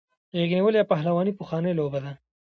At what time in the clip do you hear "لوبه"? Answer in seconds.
1.79-1.99